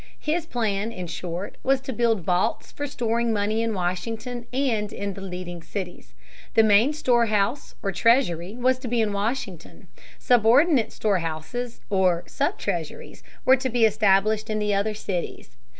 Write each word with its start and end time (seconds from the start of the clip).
His 0.19 0.47
plan, 0.47 0.91
in 0.91 1.05
short, 1.05 1.57
was 1.61 1.79
to 1.81 1.93
build 1.93 2.21
vaults 2.21 2.71
for 2.71 2.87
storing 2.87 3.31
money 3.31 3.61
in 3.61 3.75
Washington 3.75 4.47
and 4.51 4.91
in 4.91 5.13
the 5.13 5.21
leading 5.21 5.61
cities. 5.61 6.15
The 6.55 6.63
main 6.63 6.91
storehouse 6.91 7.75
or 7.83 7.91
Treasury 7.91 8.55
was 8.57 8.79
to 8.79 8.87
be 8.87 8.99
in 8.99 9.13
Washington, 9.13 9.89
subordinate 10.17 10.91
storehouses 10.91 11.81
or 11.91 12.23
sub 12.25 12.57
treasuries 12.57 13.21
were 13.45 13.57
to 13.57 13.69
be 13.69 13.85
established 13.85 14.49
in 14.49 14.57
the 14.57 14.73
other 14.73 14.95
cities. 14.95 15.55